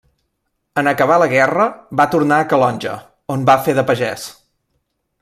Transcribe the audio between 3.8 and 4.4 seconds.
de pagès.